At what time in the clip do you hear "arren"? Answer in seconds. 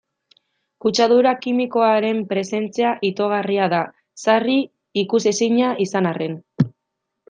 6.17-6.41